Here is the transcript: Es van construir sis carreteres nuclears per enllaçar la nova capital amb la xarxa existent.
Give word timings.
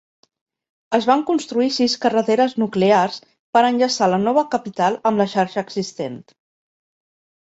Es 0.97 1.07
van 1.09 1.19
construir 1.25 1.67
sis 1.73 1.95
carreteres 2.05 2.55
nuclears 2.63 3.19
per 3.57 3.63
enllaçar 3.67 4.07
la 4.13 4.19
nova 4.23 4.45
capital 4.55 4.97
amb 5.11 5.23
la 5.23 5.29
xarxa 5.35 5.63
existent. 5.67 6.17